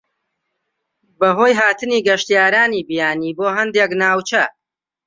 [1.19, 4.43] بەهۆی هاتنی گەشتیارانی بیانی بۆ هەندێک ناوچە